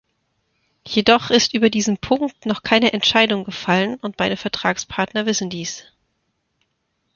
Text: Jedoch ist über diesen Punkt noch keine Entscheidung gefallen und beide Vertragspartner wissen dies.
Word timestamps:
Jedoch 0.87 1.29
ist 1.29 1.53
über 1.53 1.69
diesen 1.69 1.99
Punkt 1.99 2.47
noch 2.47 2.63
keine 2.63 2.91
Entscheidung 2.91 3.43
gefallen 3.43 3.99
und 4.01 4.17
beide 4.17 4.35
Vertragspartner 4.35 5.27
wissen 5.27 5.51
dies. 5.51 5.83